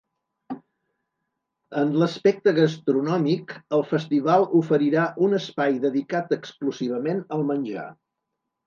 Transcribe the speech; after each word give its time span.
En 1.81 1.91
l’aspecte 2.03 2.53
gastronòmic, 2.61 3.53
el 3.79 3.87
festival 3.93 4.49
oferirà 4.63 5.07
un 5.29 5.41
espai 5.43 5.79
dedicat 5.89 6.39
exclusivament 6.41 7.27
al 7.39 7.49
menjar. 7.55 7.91